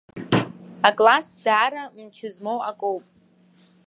Акласс 0.87 1.27
даара 1.43 1.83
мчы 1.97 2.27
змоу 2.35 2.59
акоуп. 2.69 3.03